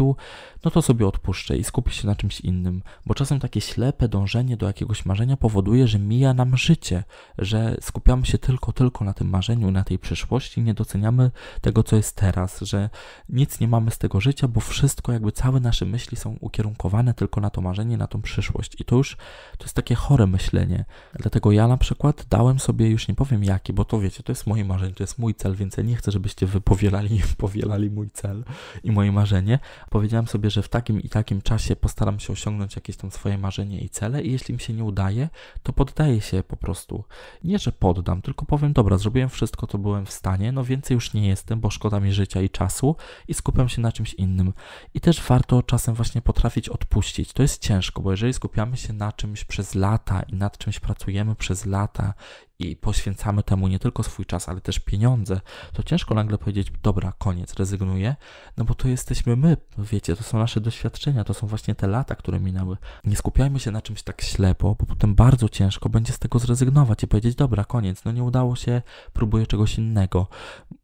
[0.65, 2.81] no to sobie odpuszczę i skupię się na czymś innym.
[3.05, 7.03] Bo czasem takie ślepe dążenie do jakiegoś marzenia powoduje, że mija nam życie,
[7.37, 11.31] że skupiamy się tylko, tylko na tym marzeniu, na tej przyszłości, nie doceniamy
[11.61, 12.89] tego, co jest teraz, że
[13.29, 17.41] nic nie mamy z tego życia, bo wszystko, jakby całe nasze myśli są ukierunkowane tylko
[17.41, 18.81] na to marzenie, na tą przyszłość.
[18.81, 19.17] I to już
[19.57, 20.85] to jest takie chore myślenie.
[21.13, 24.47] Dlatego ja na przykład dałem sobie, już nie powiem jaki, bo to wiecie, to jest
[24.47, 28.09] moje marzenie, to jest mój cel, więc ja nie chcę, żebyście wy powielali, powielali mój
[28.09, 28.43] cel
[28.83, 29.59] i moje marzenie.
[29.89, 33.81] Powiedziałem sobie, że w takim i takim czasie postaram się osiągnąć jakieś tam swoje marzenie
[33.81, 35.29] i cele i jeśli mi się nie udaje,
[35.63, 37.03] to poddaję się po prostu.
[37.43, 41.13] Nie, że poddam, tylko powiem, dobra, zrobiłem wszystko, co byłem w stanie, no więcej już
[41.13, 42.95] nie jestem, bo szkoda mi życia i czasu
[43.27, 44.53] i skupiam się na czymś innym.
[44.93, 47.33] I też warto czasem właśnie potrafić odpuścić.
[47.33, 50.79] To jest ciężko, bo jeżeli skupiamy się na czymś przez lata, lata i nad czymś
[50.79, 52.13] pracujemy przez lata
[52.59, 55.41] i poświęcamy temu nie tylko swój czas, ale też pieniądze,
[55.73, 58.15] to ciężko nagle powiedzieć, dobra, koniec, rezygnuję,
[58.57, 62.15] no bo to jesteśmy my, wiecie, to są nasze doświadczenia, to są właśnie te lata,
[62.15, 62.77] które minęły.
[63.03, 67.03] Nie skupiajmy się na czymś tak ślepo, bo potem bardzo ciężko będzie z tego zrezygnować
[67.03, 68.81] i powiedzieć, dobra, koniec, no nie udało się,
[69.13, 70.27] próbuję czegoś innego.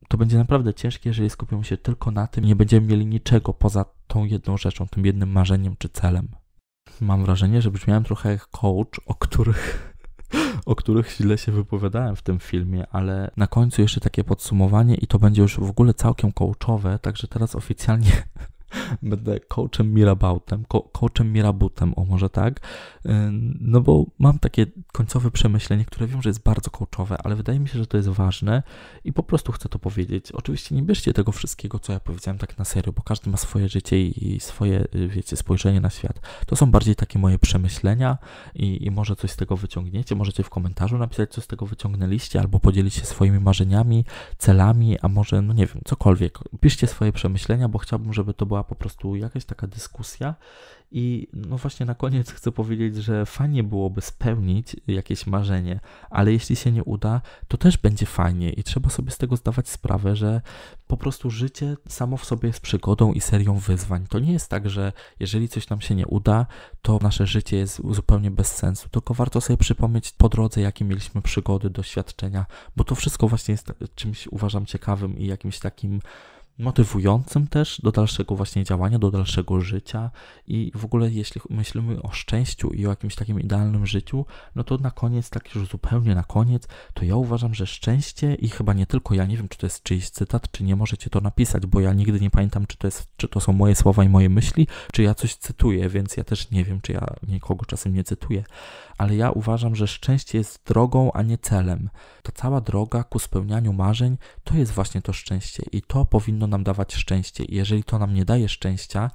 [0.08, 3.86] To będzie naprawdę ciężkie, jeżeli skupimy się tylko na tym, nie będziemy mieli niczego poza
[4.08, 6.28] tą jedną rzeczą, tym jednym marzeniem czy celem
[7.02, 9.94] mam wrażenie, że brzmiałem trochę jak coach, o których,
[10.66, 15.08] o których źle się wypowiadałem w tym filmie, ale na końcu jeszcze takie podsumowanie i
[15.08, 18.12] to będzie już w ogóle całkiem coachowe, także teraz oficjalnie
[19.02, 22.60] będę coachem Mirabautem, co coachem Mirabutem, o może tak,
[23.60, 27.70] no bo mam takie końcowe przemyślenie, które wiem, że jest bardzo coachowe, ale wydaje mi
[27.70, 28.64] się, że to jest ważne
[29.04, 30.32] i po prostu chcę to powiedzieć.
[30.32, 33.70] Oczywiście nie bierzcie tego wszystkiego, co ja powiedziałem tak na serio, bo każdy ma swoje
[33.70, 36.20] życie i swoje, y, wiecie, spojrzenie na świat.
[36.46, 38.18] To są bardziej takie moje przemyślenia
[38.56, 42.40] i, i może coś z tego wyciągniecie, możecie w komentarzu napisać, co z tego wyciągnęliście,
[42.40, 44.06] albo podzielić się swoimi marzeniami,
[44.38, 46.40] celami, a może, no nie wiem, cokolwiek.
[46.60, 50.36] Piszcie swoje przemyślenia, bo chciałbym, żeby to była po prostu jakaś taka dyskusja
[50.92, 56.56] i no właśnie na koniec chcę powiedzieć, że fajnie byłoby spełnić jakieś marzenie, ale jeśli
[56.56, 60.42] się nie uda, to też będzie fajnie i trzeba sobie z tego zdawać sprawę, że
[60.88, 64.06] po prostu życie samo w sobie jest przygodą i serią wyzwań.
[64.10, 66.46] To nie jest tak, że jeżeli coś nam się nie uda,
[66.82, 71.22] to nasze życie jest zupełnie bez sensu, tylko warto sobie przypomnieć po drodze, jakie mieliśmy
[71.22, 76.00] przygody, doświadczenia, bo to wszystko właśnie jest czymś uważam ciekawym i jakimś takim
[76.60, 80.12] motywującym też do dalszego właśnie działania, do dalszego życia
[80.48, 84.78] i w ogóle jeśli myślimy o szczęściu i o jakimś takim idealnym życiu, no to
[84.78, 88.86] na koniec, tak już zupełnie na koniec, to ja uważam, że szczęście i chyba nie
[88.86, 91.80] tylko ja, nie wiem czy to jest czyjś cytat, czy nie możecie to napisać, bo
[91.80, 94.68] ja nigdy nie pamiętam, czy to, jest, czy to są moje słowa i moje myśli,
[94.92, 98.44] czy ja coś cytuję, więc ja też nie wiem, czy ja nikogo czasem nie cytuję,
[98.98, 101.90] ale ja uważam, że szczęście jest drogą, a nie celem.
[102.24, 106.06] Ta cała droga ku spełnianiu marzeń to jest właśnie to szczęście i to
[106.48, 107.44] nam dawać szczęście.
[107.44, 109.12] I jeżeli to nam nie daje szczęścia,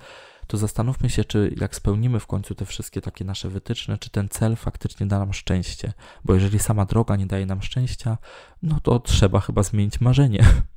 [0.47, 4.29] to zastanówmy się, czy jak spełnimy w końcu te wszystkie takie nasze wytyczne, czy ten
[4.29, 5.93] cel faktycznie da nam szczęście.
[6.25, 8.19] Bo jeżeli sama droga nie daje nam szczęścia,
[8.63, 10.45] no to trzeba chyba zmienić marzenie.